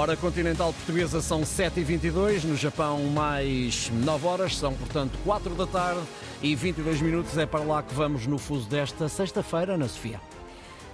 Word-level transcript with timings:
Hora 0.00 0.16
continental 0.16 0.72
portuguesa 0.72 1.20
são 1.20 1.42
7h22, 1.42 2.44
no 2.44 2.56
Japão 2.56 3.04
mais 3.10 3.90
9 3.92 4.26
horas, 4.26 4.56
são 4.56 4.72
portanto 4.72 5.18
4 5.24 5.54
da 5.54 5.66
tarde 5.66 6.00
e 6.40 6.54
22 6.54 7.02
minutos. 7.02 7.36
É 7.36 7.44
para 7.44 7.60
lá 7.60 7.82
que 7.82 7.94
vamos 7.94 8.26
no 8.26 8.38
fuso 8.38 8.66
desta 8.66 9.10
sexta-feira, 9.10 9.76
na 9.76 9.86
Sofia. 9.86 10.18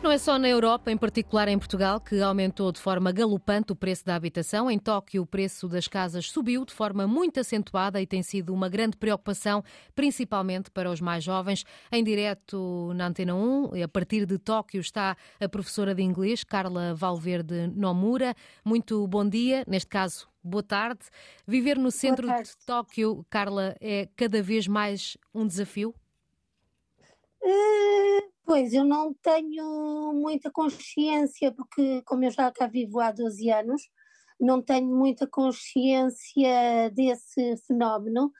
Não 0.03 0.13
é 0.13 0.19
só 0.19 0.39
na 0.39 0.49
Europa, 0.49 0.93
em 0.93 0.97
particular 0.97 1.49
em 1.49 1.59
Portugal, 1.59 1.99
que 2.01 2.21
aumentou 2.21 2.71
de 2.71 2.79
forma 2.79 3.11
galopante 3.11 3.73
o 3.73 3.77
preço 3.77 4.05
da 4.05 4.15
habitação. 4.15 4.71
Em 4.71 4.79
Tóquio, 4.79 5.23
o 5.23 5.27
preço 5.27 5.67
das 5.67 5.89
casas 5.89 6.31
subiu 6.31 6.65
de 6.65 6.73
forma 6.73 7.07
muito 7.07 7.41
acentuada 7.41 8.01
e 8.01 8.07
tem 8.07 8.23
sido 8.23 8.55
uma 8.55 8.69
grande 8.69 8.97
preocupação, 8.97 9.65
principalmente 9.95 10.71
para 10.71 10.91
os 10.91 11.01
mais 11.01 11.25
jovens. 11.25 11.65
Em 11.91 12.05
direto 12.05 12.93
na 12.95 13.09
Antena 13.09 13.35
1, 13.35 13.83
a 13.83 13.89
partir 13.89 14.27
de 14.27 14.39
Tóquio, 14.39 14.81
está 14.81 15.17
a 15.41 15.49
professora 15.49 15.95
de 15.95 16.03
inglês, 16.03 16.45
Carla 16.45 16.95
Valverde 16.95 17.67
Nomura. 17.75 18.35
Muito 18.65 19.07
bom 19.09 19.29
dia, 19.29 19.65
neste 19.67 19.89
caso, 19.89 20.29
boa 20.45 20.63
tarde. 20.63 21.01
Viver 21.47 21.79
no 21.79 21.91
centro 21.91 22.29
de 22.29 22.57
Tóquio, 22.65 23.27
Carla, 23.29 23.75
é 23.81 24.09
cada 24.15 24.43
vez 24.43 24.69
mais 24.69 25.17
um 25.35 25.47
desafio? 25.47 25.95
Uh 27.43 28.36
Pois, 28.47 28.73
eu 28.73 28.85
não 28.85 29.13
tenho 29.13 30.13
muita 30.15 30.53
consciência, 30.53 31.51
porque 31.51 32.01
como 32.03 32.25
eu 32.25 32.31
já 32.31 32.53
cá 32.53 32.69
vivo 32.69 33.01
há 33.01 33.11
12 33.11 33.51
anos, 33.51 33.83
não 34.39 34.63
tenho 34.63 34.87
muita 34.87 35.27
consciência 35.27 36.89
desse 36.95 37.57
fenómeno, 37.67 38.31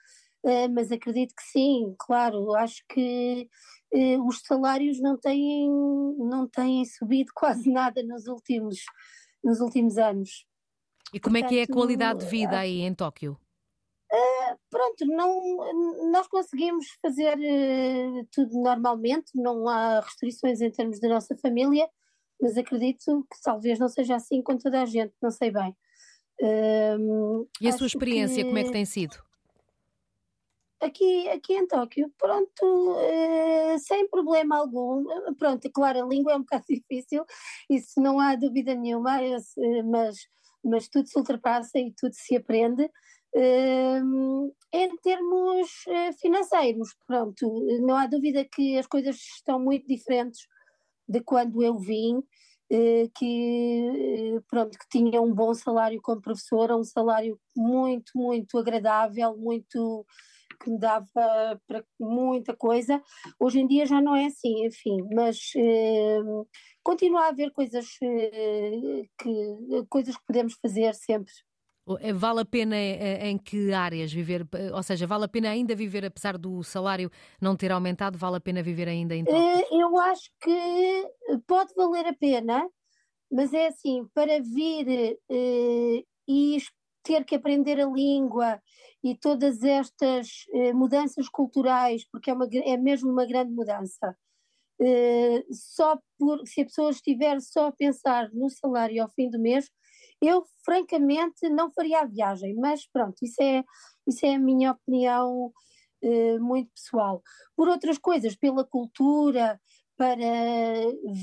eh, 0.45 0.69
mas 0.69 0.93
acredito 0.93 1.33
que 1.35 1.43
sim, 1.43 1.93
claro, 1.99 2.55
acho 2.55 2.81
que 2.87 3.49
eh, 3.93 4.17
os 4.19 4.39
salários 4.45 5.01
não 5.01 5.17
têm, 5.17 5.69
não 6.17 6.47
têm 6.47 6.85
subido 6.85 7.31
quase 7.35 7.69
nada 7.69 8.01
nos 8.01 8.27
últimos, 8.27 8.77
nos 9.43 9.59
últimos 9.59 9.97
anos. 9.97 10.45
E 11.13 11.19
como 11.19 11.33
Portanto, 11.33 11.51
é 11.51 11.53
que 11.53 11.59
é 11.59 11.63
a 11.63 11.75
qualidade 11.75 12.19
de 12.19 12.25
vida 12.27 12.57
aí 12.57 12.79
em 12.79 12.95
Tóquio? 12.95 13.37
Uh, 14.57 14.59
pronto, 14.69 15.05
não, 15.05 16.11
nós 16.11 16.27
conseguimos 16.27 16.85
fazer 17.01 17.37
uh, 17.37 18.27
tudo 18.31 18.61
normalmente, 18.61 19.31
não 19.35 19.67
há 19.67 19.99
restrições 19.99 20.61
em 20.61 20.71
termos 20.71 20.99
da 20.99 21.09
nossa 21.09 21.35
família, 21.37 21.89
mas 22.41 22.57
acredito 22.57 23.25
que 23.31 23.41
talvez 23.43 23.79
não 23.79 23.89
seja 23.89 24.15
assim 24.15 24.41
com 24.41 24.57
toda 24.57 24.81
a 24.81 24.85
gente, 24.85 25.13
não 25.21 25.31
sei 25.31 25.51
bem. 25.51 25.75
Uh, 26.39 27.47
e 27.59 27.67
a 27.67 27.71
sua 27.71 27.87
experiência, 27.87 28.43
que... 28.43 28.45
como 28.45 28.57
é 28.57 28.63
que 28.63 28.71
tem 28.71 28.85
sido? 28.85 29.15
Aqui, 30.79 31.27
aqui 31.29 31.53
em 31.53 31.65
Tóquio, 31.65 32.13
pronto, 32.19 32.95
sem 33.79 34.07
problema 34.07 34.59
algum. 34.59 35.03
Pronto, 35.35 35.67
claro, 35.71 36.03
a 36.03 36.07
língua 36.07 36.33
é 36.33 36.35
um 36.35 36.41
bocado 36.45 36.65
difícil, 36.69 37.25
isso 37.67 37.99
não 37.99 38.19
há 38.19 38.35
dúvida 38.35 38.75
nenhuma, 38.75 39.19
mas, 39.85 40.27
mas 40.63 40.87
tudo 40.87 41.07
se 41.07 41.17
ultrapassa 41.17 41.79
e 41.79 41.91
tudo 41.97 42.13
se 42.13 42.35
aprende. 42.35 42.87
Uh, 43.35 44.53
em 44.73 44.97
termos 44.97 45.69
uh, 45.87 46.13
financeiros, 46.19 46.95
pronto, 47.05 47.65
não 47.81 47.95
há 47.95 48.07
dúvida 48.07 48.45
que 48.45 48.77
as 48.77 48.87
coisas 48.87 49.15
estão 49.15 49.59
muito 49.59 49.87
diferentes 49.87 50.47
de 51.07 51.21
quando 51.21 51.61
eu 51.61 51.77
vim, 51.77 52.17
uh, 52.17 53.11
que 53.15 54.41
pronto, 54.49 54.77
que 54.77 54.87
tinha 54.89 55.21
um 55.21 55.33
bom 55.33 55.53
salário 55.53 56.01
como 56.01 56.21
professora, 56.21 56.75
um 56.75 56.83
salário 56.83 57.39
muito, 57.55 58.11
muito 58.15 58.57
agradável, 58.57 59.37
muito 59.37 60.05
que 60.59 60.71
me 60.71 60.79
dava 60.79 61.61
para 61.67 61.83
muita 61.99 62.55
coisa. 62.55 63.01
Hoje 63.39 63.59
em 63.59 63.67
dia 63.67 63.85
já 63.85 64.01
não 64.01 64.15
é 64.15 64.25
assim, 64.25 64.65
enfim, 64.65 64.97
mas 65.13 65.51
continua 66.81 67.25
a 67.25 67.27
haver 67.27 67.51
coisas 67.51 67.85
que 69.19 69.85
coisas 69.87 70.17
que 70.17 70.25
podemos 70.25 70.55
fazer 70.59 70.95
sempre 70.95 71.31
é, 71.31 71.56
vale 72.13 72.41
a 72.41 72.45
pena 72.45 72.75
eh, 72.75 72.97
eh, 72.99 73.29
em 73.29 73.37
que 73.37 73.71
áreas 73.71 74.11
viver? 74.11 74.45
Ou 74.73 74.83
seja, 74.83 75.07
vale 75.07 75.25
a 75.25 75.27
pena 75.27 75.49
ainda 75.49 75.75
viver, 75.75 76.05
apesar 76.05 76.37
do 76.37 76.61
salário 76.63 77.09
não 77.41 77.55
ter 77.55 77.71
aumentado, 77.71 78.17
vale 78.17 78.37
a 78.37 78.41
pena 78.41 78.61
viver 78.61 78.87
ainda? 78.87 79.15
Eh, 79.15 79.67
eu 79.71 79.97
acho 79.99 80.29
que 80.41 81.09
pode 81.47 81.73
valer 81.75 82.07
a 82.07 82.13
pena, 82.13 82.67
mas 83.31 83.53
é 83.53 83.67
assim, 83.67 84.05
para 84.13 84.41
vir 84.41 85.17
e 86.27 86.57
ter 87.03 87.23
que 87.23 87.35
aprender 87.35 87.79
a 87.79 87.85
língua 87.85 88.61
e 89.01 89.15
todas 89.15 89.63
estas 89.63 90.27
mudanças 90.73 91.29
culturais, 91.29 92.05
porque 92.11 92.29
é, 92.29 92.33
uma, 92.33 92.47
é 92.51 92.75
mesmo 92.75 93.09
uma 93.09 93.25
grande 93.25 93.53
mudança. 93.53 94.13
só 95.51 95.97
por, 96.17 96.45
se 96.45 96.61
a 96.61 96.65
pessoa 96.65 96.89
estiver 96.89 97.39
só 97.39 97.67
a 97.67 97.71
pensar 97.71 98.29
no 98.33 98.49
salário 98.49 99.01
ao 99.01 99.09
fim 99.09 99.29
do 99.29 99.39
mês, 99.39 99.69
eu, 100.21 100.45
francamente, 100.65 101.49
não 101.49 101.71
faria 101.71 102.01
a 102.01 102.05
viagem, 102.05 102.55
mas 102.55 102.87
pronto, 102.91 103.15
isso 103.23 103.41
é, 103.41 103.63
isso 104.07 104.25
é 104.25 104.35
a 104.35 104.39
minha 104.39 104.71
opinião 104.71 105.51
eh, 106.01 106.39
muito 106.39 106.71
pessoal. 106.73 107.21
Por 107.55 107.67
outras 107.69 107.97
coisas, 107.97 108.35
pela 108.35 108.65
cultura, 108.65 109.59
para 109.97 110.17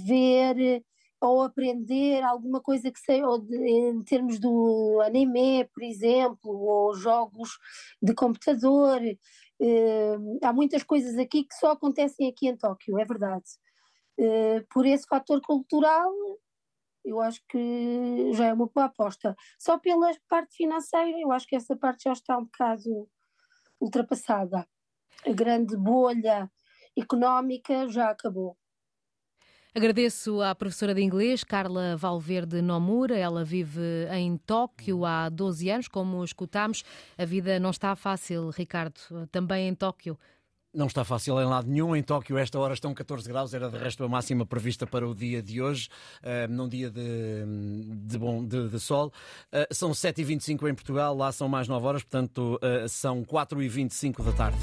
ver 0.06 0.84
ou 1.20 1.42
aprender 1.42 2.22
alguma 2.22 2.60
coisa 2.60 2.90
que 2.92 3.00
sei, 3.00 3.22
ou 3.24 3.38
de, 3.38 3.56
em 3.56 4.02
termos 4.04 4.38
do 4.38 5.00
anime, 5.04 5.64
por 5.72 5.82
exemplo, 5.82 6.50
ou 6.52 6.94
jogos 6.94 7.50
de 8.02 8.14
computador. 8.14 9.00
Eh, 9.60 10.16
há 10.42 10.52
muitas 10.52 10.82
coisas 10.82 11.16
aqui 11.18 11.44
que 11.44 11.54
só 11.54 11.72
acontecem 11.72 12.28
aqui 12.28 12.48
em 12.48 12.56
Tóquio, 12.56 12.98
é 12.98 13.04
verdade. 13.04 13.44
Eh, 14.18 14.64
por 14.70 14.86
esse 14.86 15.06
fator 15.08 15.40
cultural, 15.42 16.12
eu 17.04 17.20
acho 17.20 17.40
que 17.48 18.32
já 18.32 18.46
é 18.46 18.52
uma 18.52 18.66
boa 18.66 18.86
aposta. 18.86 19.36
Só 19.58 19.78
pela 19.78 20.10
parte 20.28 20.56
financeira, 20.56 21.18
eu 21.20 21.30
acho 21.30 21.46
que 21.46 21.56
essa 21.56 21.76
parte 21.76 22.04
já 22.04 22.12
está 22.12 22.38
um 22.38 22.44
bocado 22.44 23.08
ultrapassada. 23.80 24.66
A 25.26 25.32
grande 25.32 25.76
bolha 25.76 26.50
económica 26.96 27.88
já 27.88 28.10
acabou. 28.10 28.56
Agradeço 29.76 30.40
à 30.40 30.54
professora 30.54 30.94
de 30.94 31.02
inglês, 31.02 31.42
Carla 31.42 31.96
Valverde 31.96 32.62
Nomura. 32.62 33.18
Ela 33.18 33.42
vive 33.44 34.06
em 34.12 34.36
Tóquio 34.36 35.04
há 35.04 35.28
12 35.28 35.68
anos. 35.68 35.88
Como 35.88 36.22
escutámos, 36.22 36.84
a 37.18 37.24
vida 37.24 37.58
não 37.58 37.70
está 37.70 37.96
fácil, 37.96 38.50
Ricardo, 38.50 39.00
também 39.32 39.66
em 39.66 39.74
Tóquio. 39.74 40.16
Não 40.74 40.86
está 40.86 41.04
fácil 41.04 41.40
em 41.40 41.44
lado 41.44 41.70
nenhum. 41.70 41.94
Em 41.94 42.02
Tóquio, 42.02 42.36
esta 42.36 42.58
hora 42.58 42.74
estão 42.74 42.92
14 42.92 43.28
graus, 43.28 43.54
era 43.54 43.70
de 43.70 43.78
resto 43.78 44.02
a 44.02 44.08
máxima 44.08 44.44
prevista 44.44 44.84
para 44.86 45.08
o 45.08 45.14
dia 45.14 45.40
de 45.40 45.62
hoje, 45.62 45.88
uh, 46.20 46.52
num 46.52 46.68
dia 46.68 46.90
de, 46.90 47.44
de 48.04 48.18
bom 48.18 48.44
de, 48.44 48.68
de 48.68 48.80
sol. 48.80 49.12
Uh, 49.52 49.72
são 49.72 49.92
7h25 49.92 50.68
em 50.68 50.74
Portugal, 50.74 51.16
lá 51.16 51.30
são 51.30 51.48
mais 51.48 51.68
9 51.68 51.86
horas, 51.86 52.02
portanto 52.02 52.58
uh, 52.60 52.88
são 52.88 53.24
4h25 53.24 54.24
da 54.24 54.32
tarde. 54.32 54.52